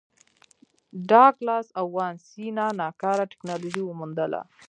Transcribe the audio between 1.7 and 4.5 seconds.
او وانسینا ناکاره ټکنالوژي وموندله.